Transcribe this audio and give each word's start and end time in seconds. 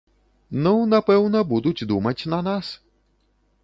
Ну, 0.63 0.73
напэўна, 0.93 1.39
будуць 1.53 1.87
думаць 1.95 2.19
на 2.35 2.43
нас. 2.53 2.77